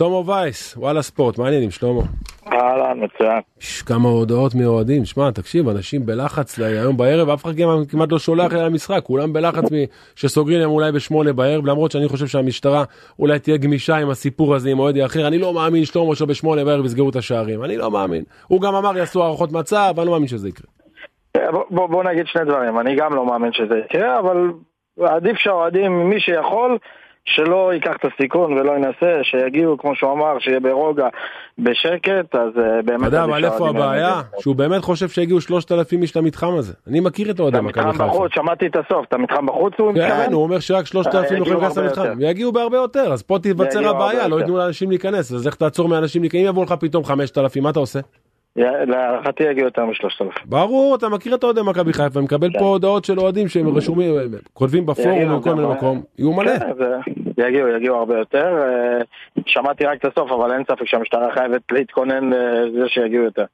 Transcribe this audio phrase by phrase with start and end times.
[0.00, 2.00] שלמה וייס, וואלה ספורט, מה העניינים שלמה?
[2.52, 3.40] אהלן, מצוין.
[3.60, 7.52] יש כמה הודעות מאוהדים, שמע, תקשיב, אנשים בלחץ היום בערב, אף אחד
[7.90, 9.64] כמעט לא שולח אל המשחק, כולם בלחץ
[10.16, 12.84] שסוגרים להם אולי בשמונה בערב, למרות שאני חושב שהמשטרה
[13.18, 16.84] אולי תהיה גמישה עם הסיפור הזה עם אוהדי אחר, אני לא מאמין שלמה שבשמונה בערב
[16.84, 18.24] יסגרו את השערים, אני לא מאמין.
[18.48, 20.66] הוא גם אמר יעשו הערכות מצב, אני לא מאמין שזה יקרה.
[21.70, 24.52] בוא, בוא נגיד שני דברים, אני גם לא מאמין שזה יקרה, אבל
[25.02, 26.78] עדיף שהאוהדים, מי שיכול,
[27.34, 31.08] שלא ייקח את הסיכון ולא ינסה, שיגיעו, כמו שהוא אמר, שיהיה ברוגע,
[31.58, 33.00] בשקט, אז uh, באמת...
[33.00, 34.20] אתה יודע, אבל איפה הבעיה?
[34.38, 36.72] שהוא באמת חושב שהגיעו שלושת אלפים איש למתחם הזה.
[36.86, 38.06] אני מכיר את אוהדי מכבי חיפה.
[38.06, 40.26] בחוץ, שמעתי את הסוף, אתה מתחם בחוץ הוא מתכוון?
[40.26, 42.18] כן, הוא אומר שרק שלושת אלפים יכולים להיכנס למתחם.
[42.18, 46.22] ויגיעו בהרבה יותר, אז פה תיווצר הבעיה, לא ייתנו לאנשים להיכנס, אז איך תעצור מאנשים
[46.22, 46.40] להיכנס?
[46.40, 48.00] אם יבואו לך פתאום חמשת אלפים, מה אתה עושה?
[48.56, 50.42] להערכתי יגיעו יותר משלושת אלפים.
[50.44, 52.64] ברור, אתה מכיר את אוהדי מכבי חיפה, מקבל פה כן.
[52.64, 54.14] הודעות של אוהדים שהם רשומים,
[54.52, 56.58] כותבים בפורום בכל מיני מקום, יהיו מלא.
[56.58, 56.64] כן,
[57.38, 58.58] יגיעו, יגיעו הרבה יותר.
[58.62, 58.98] אה,
[59.46, 63.44] שמעתי רק את הסוף, אבל אין ספק שהמשטרה חייבת להתכונן לזה שיגיעו יותר.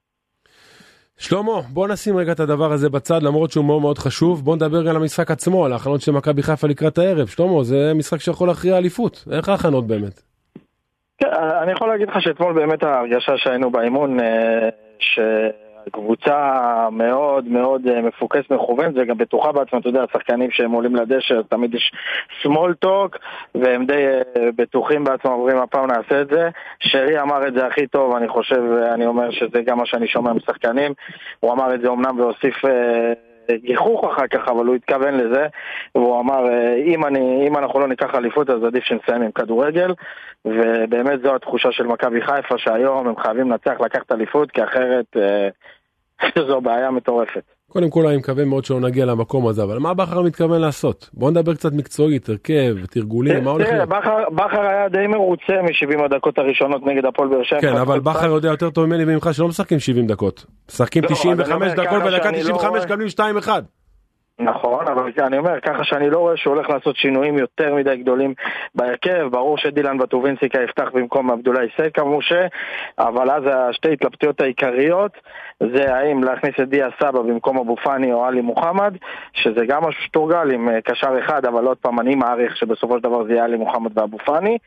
[1.18, 4.82] שלמה, בוא נשים רגע את הדבר הזה בצד למרות שהוא מאוד מאוד חשוב, בוא נדבר
[4.82, 7.26] גם על המשחק עצמו, על ההכנות של מכבי חיפה לקראת הערב.
[7.26, 10.22] שלמה, זה משחק שיכול להכריע אליפות, איך ההכנות באמת?
[11.18, 11.28] כן,
[11.62, 14.18] אני יכול להגיד לך שאתמול באמת ההרגשה שהיינו באימון,
[15.18, 15.48] אה,
[15.86, 21.40] שקבוצה מאוד מאוד אה, מפוקסת מכוונת וגם בטוחה בעצמה, אתה יודע, השחקנים שהם עולים לדשא,
[21.48, 21.92] תמיד יש
[22.42, 23.18] small talk
[23.54, 26.48] והם די אה, בטוחים בעצמם, אומרים הפעם נעשה את זה.
[26.80, 28.62] שרי אמר את זה הכי טוב, אני חושב,
[28.94, 30.92] אני אומר שזה גם מה שאני שומע משחקנים.
[31.40, 32.64] הוא אמר את זה אמנם והוסיף...
[33.54, 35.46] גיחוך אחר כך, אבל הוא התכוון לזה,
[35.94, 36.44] והוא אמר,
[36.76, 39.94] אם, אני, אם אנחנו לא ניקח אליפות אז עדיף שנסיים עם כדורגל,
[40.44, 45.48] ובאמת זו התחושה של מכבי חיפה, שהיום הם חייבים לנצח לקחת אליפות, כי אחרת אה,
[46.48, 47.55] זו בעיה מטורפת.
[47.72, 51.10] קודם כל אני מקווה מאוד שלא נגיע למקום הזה, אבל מה בכר מתכוון לעשות?
[51.14, 53.88] בוא נדבר קצת מקצועית, הרכב, תרגולים, מה הולך להיות?
[54.34, 57.60] בכר היה די מרוצה מ-70 הדקות הראשונות נגד הפועל באר שבע.
[57.60, 60.46] כן, אבל בכר יודע יותר טוב ממני וממך שלא משחקים 70 דקות.
[60.68, 63.08] משחקים 95 לא, דקות ודקה 95 מקבלים
[63.46, 63.48] 2-1.
[64.38, 68.34] נכון, אבל אני אומר, ככה שאני לא רואה שהוא הולך לעשות שינויים יותר מדי גדולים
[68.74, 72.46] בהרכב, ברור שדילן בטובינסיקה יפתח במקום עבדולאי סקה משה,
[72.98, 75.12] אבל אז השתי התלבטויות העיקריות
[75.60, 78.96] זה האם להכניס את דיה סבא במקום אבו פאני או עלי מוחמד,
[79.32, 83.02] שזה גם משהו שתורגל עם אה, קשר אחד, אבל עוד פעם אני מעריך שבסופו של
[83.02, 84.58] דבר זה יהיה עלי מוחמד ואבו פאני,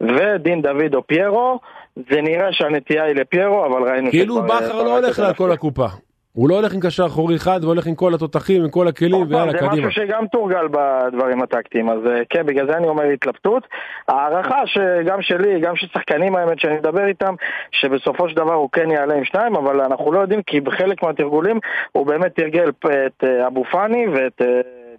[0.00, 1.60] ודין דוד או פיירו,
[1.96, 5.86] זה נראה שהנטייה היא לפיירו, אבל ראינו כאילו בכר לא הולך לכל הקופה.
[6.32, 9.52] הוא לא הולך עם קשר אחורי אחד והולך עם כל התותחים, עם כל הכלים, ויאללה,
[9.52, 9.74] קדימה.
[9.74, 13.68] זה משהו שגם תורגל בדברים הטקטיים, אז אה, כן, בגלל זה אני אומר התלבטות.
[14.08, 17.34] הערכה שגם שלי, גם של שחקנים האמת שאני מדבר איתם,
[17.70, 21.58] שבסופו של דבר הוא כן יעלה עם שניים, אבל אנחנו לא יודעים כי בחלק מהתרגולים
[21.92, 24.42] הוא באמת תרגל את אה, אבו פאני ואת...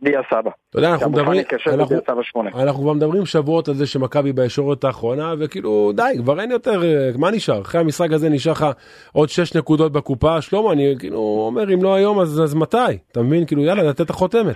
[0.06, 0.52] אה, דיה סבא.
[0.70, 2.02] אתה יודע, אנחנו מדברים, אנחנו,
[2.62, 6.82] אנחנו כבר מדברים שבועות על זה שמכבי בישורת האחרונה, וכאילו די, כבר אין יותר,
[7.18, 7.62] מה נשאר?
[7.62, 8.66] אחרי המשחק הזה נשאר לך
[9.14, 12.78] עוד 6 נקודות בקופה, שלמה, אני כאילו אומר, אם לא היום אז, אז מתי?
[13.12, 13.46] אתה מבין?
[13.46, 14.56] כאילו יאללה, לתת את החותמת.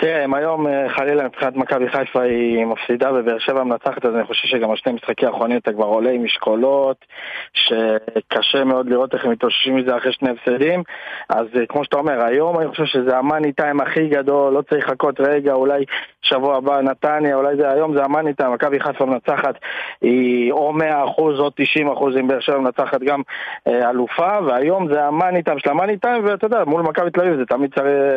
[0.00, 4.24] תראה, אם היום אה, חלילה מבחינת מכבי חיפה היא מפסידה ובאר שבע מנצחת, אז אני
[4.24, 7.04] חושב שגם השני משחקי האחרונים אתה כבר עולה עם משקולות,
[7.52, 10.82] שקשה מאוד לראות איך הם מתאוששים מזה אחרי שני הפסדים.
[11.28, 14.88] אז אה, כמו שאתה אומר, היום אני חושב שזה המאני טיים הכי גדול, לא צריך
[14.88, 15.84] לחכות רגע, אולי
[16.22, 19.54] שבוע הבא נתניה, אולי זה היום זה המאני טיים, מכבי חיפה מנצחת
[20.00, 20.82] היא או 100%
[21.18, 23.22] או 90% אם באר שבע מנצחת גם
[23.68, 27.36] אה, אלופה, והיום זה המאני טיים של המאני טיים, ואתה יודע, מול מכבי תל אביב
[27.36, 27.70] זה תמיד,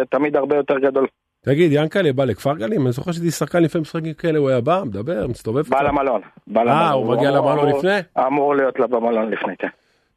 [0.10, 1.08] תמיד הרבה יותר גדול.
[1.44, 2.82] תגיד, ינקלה בא לכפר גלים?
[2.86, 5.70] אני זוכר שהייתי שחקן לפעמים משחקים כאלה, הוא היה בא, מדבר, מסתובב.
[5.70, 6.22] בא למלון.
[6.58, 8.00] אה, הוא מגיע למלון לפני?
[8.28, 9.68] אמור להיות במלון לפני, כן.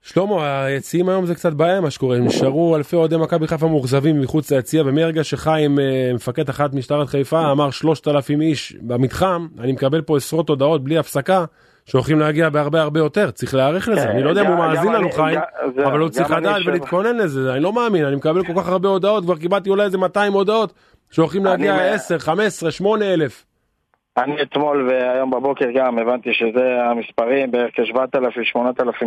[0.02, 4.52] שלמה, היציעים היום זה קצת בעיה מה שקורה, נשארו אלפי אוהדי מכבי חיפה מאוכזבים מחוץ
[4.52, 10.16] ליציע, ומרגע שחיים, אה, מפקד אחת משטרת חיפה, אמר 3,000 איש במתחם, אני מקבל פה
[10.16, 11.44] עשרות הודעות בלי הפסקה.
[11.86, 15.12] שהולכים להגיע בהרבה הרבה יותר, צריך להיערך לזה, אני לא יודע אם הוא מאזין לנו
[15.12, 15.40] חיים,
[15.84, 19.24] אבל הוא צריך לדעת ולהתכונן לזה, אני לא מאמין, אני מקבל כל כך הרבה הודעות,
[19.24, 20.72] כבר קיבלתי אולי איזה 200 הודעות,
[21.14, 23.44] שהולכים להגיע 10, 15, 8 אלף.
[24.16, 29.06] אני אתמול והיום בבוקר גם הבנתי שזה המספרים, בערך כ-7,000-8,000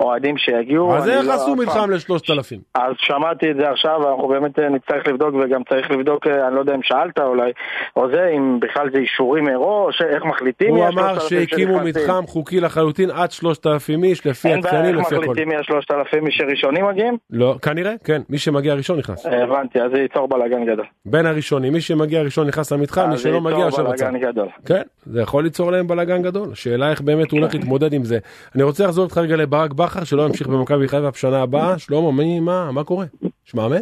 [0.00, 0.96] אוהדים שיגיעו.
[0.96, 2.58] אז איך לא עשו מתחם ל-3,000?
[2.74, 6.54] אז שמעתי את זה עכשיו, אנחנו באמת אה, נצטרך לבדוק וגם צריך לבדוק, אה, אני
[6.54, 7.52] לא יודע אם שאלת אולי,
[7.96, 13.10] או זה, אם בכלל זה אישורים מראש, איך מחליטים הוא אמר שהקימו מתחם חוקי לחלוטין
[13.10, 14.84] עד 3,000 איש, לפי התקנים, לפי הכל.
[14.84, 17.16] אין בעיה איך מחליטים מי ה-3,000 איש שראשונים מגיעים?
[17.30, 19.26] לא, כנראה, כן, מי שמגיע ראשון נכנס.
[19.26, 20.86] הבנתי, אז זה ייצור בלאגן גדול.
[21.06, 24.45] בין הראשונים, מי שמגיע ראשון נכנס למתחם, מי שלא מגיע יושב בצד.
[24.66, 26.48] כן, זה יכול ליצור להם בלאגן גדול.
[26.52, 28.18] השאלה איך באמת הוא הולך להתמודד עם זה.
[28.54, 31.78] אני רוצה לחזור איתך רגע לברק בכר, שלא ימשיך במכבי חיפה בשנה הבאה.
[31.78, 33.04] שלמה, מי, מה, מה קורה?
[33.46, 33.80] יש מאמן?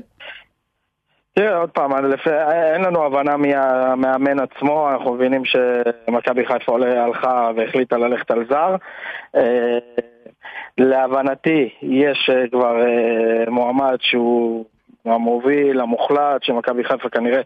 [1.35, 1.91] תראה, עוד פעם,
[2.75, 8.77] אין לנו הבנה מי המאמן עצמו, אנחנו מבינים שמכבי חיפה הלכה והחליטה ללכת על זר.
[9.37, 9.79] אה,
[10.79, 14.65] להבנתי, יש כבר אה, מועמד שהוא
[15.05, 17.41] המוביל, המוחלט, שמכבי חיפה כנראה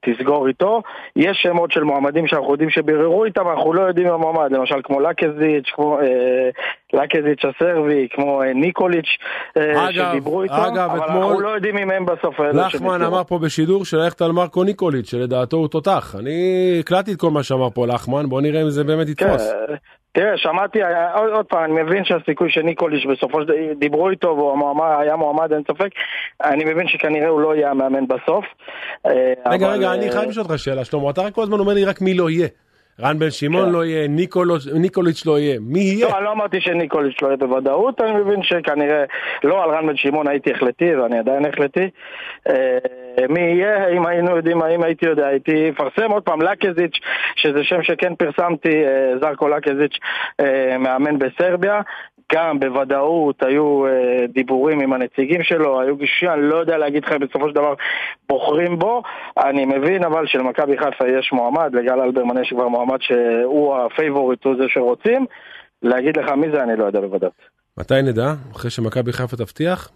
[0.00, 0.82] תסגור איתו.
[1.16, 5.70] יש שמות של מועמדים שאנחנו יודעים שביררו איתם, אנחנו לא יודעים המועמד, למשל כמו לקזיץ',
[5.74, 6.50] כמו אה,
[6.92, 9.16] לקזיץ' הסרבי, כמו אה, ניקוליץ',
[9.56, 11.22] אה, אגב, שדיברו איתו, אגב, אבל אתמול...
[11.22, 15.56] אנחנו לא יודעים אם הם בסוף לחמן אמר פה בשידור שללכת על מרקו ניקוליץ', שלדעתו
[15.56, 16.14] הוא תותח.
[16.18, 19.52] אני הקלטתי את כל מה שאמר פה לחמן, בוא נראה אם זה באמת יתפוס.
[19.52, 19.74] כן,
[20.12, 24.28] תראה, שמעתי, אה, עוד, עוד פעם, אני מבין שהסיכוי שניקוליש בסופו של דבר, דיברו איתו
[24.28, 25.90] והוא מועמד, היה מועמד, אין ספק,
[26.44, 28.44] אני מבין שכנראה הוא לא יהיה המאמן בסוף.
[29.06, 29.74] אה, רגע, אבל...
[29.74, 32.00] רגע, אני אה, חייב לשאול אותך שאלה, שלמה, אתה רק כל הזמן אומר לי רק
[32.00, 32.48] מי לא יהיה.
[33.00, 33.72] רן בן שמעון כן.
[33.72, 34.08] לא יהיה,
[34.74, 36.08] ניקוליץ' לא יהיה, מי יהיה?
[36.08, 39.04] לא, אני לא אמרתי שניקוליץ' לא יהיה בוודאות, אני מבין שכנראה,
[39.44, 41.90] לא על רן בן שמעון הייתי החלטי ואני עדיין החלטי.
[43.28, 46.98] מי יהיה, אם היינו יודעים, אם הייתי יודע, הייתי מפרסם עוד פעם, לקזיץ',
[47.36, 49.98] שזה שם שכן פרסמתי, אה, ז'רקו לאזטיץ',
[50.40, 51.80] אה, מאמן בסרביה,
[52.32, 57.12] גם בוודאות היו אה, דיבורים עם הנציגים שלו, היו גישושים, אני לא יודע להגיד לך
[57.12, 57.74] בסופו של דבר
[58.28, 59.02] בוחרים בו,
[59.38, 64.56] אני מבין אבל שלמכבי חיפה יש מועמד, לגל אלברמן יש כבר מועמד שהוא הפייבוריט, הוא
[64.56, 65.26] זה שרוצים,
[65.82, 67.32] להגיד לך מי זה אני לא יודע בוודאות.
[67.78, 68.32] מתי נדע?
[68.52, 69.90] אחרי שמכבי חיפה תבטיח?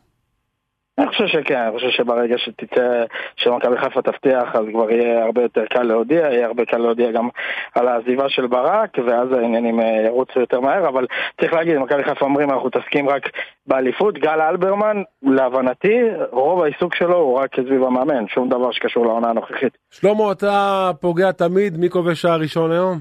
[0.98, 3.04] אני חושב שכן, אני חושב שברגע שתצא,
[3.36, 7.28] שמכבי חיפה תבטיח, אז כבר יהיה הרבה יותר קל להודיע, יהיה הרבה קל להודיע גם
[7.74, 11.06] על העזיבה של ברק, ואז העניינים אה, ירוצו יותר מהר, אבל
[11.40, 13.28] צריך להגיד, מכבי חיפה אומרים, אנחנו מתעסקים רק
[13.66, 14.18] באליפות.
[14.18, 16.00] גל אלברמן, להבנתי,
[16.30, 19.78] רוב העיסוק שלו הוא רק סביב המאמן, שום דבר שקשור לעונה הנוכחית.
[19.90, 22.98] שלמה, אתה פוגע תמיד, מי כובש שער ראשון היום?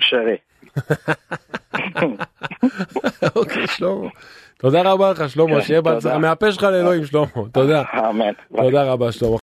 [0.00, 0.36] שרי.
[3.36, 4.08] אוקיי, שלמה.
[4.60, 7.82] תודה רבה לך שלמה, כן, שיהיה בהצלחה, מהפה שלך לאלוהים שלמה, תודה.
[8.10, 8.32] אמן.
[8.56, 9.36] תודה רבה שלמה.